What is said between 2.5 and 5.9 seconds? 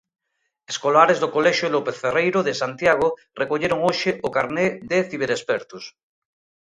Santiago recolleron hoxe o carné de ciberexpertos.